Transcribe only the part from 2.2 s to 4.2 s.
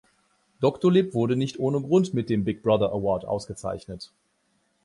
dem Big-Brother-Award "ausgezeichnet".